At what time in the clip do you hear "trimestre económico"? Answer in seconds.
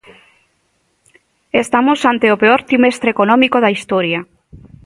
2.69-3.57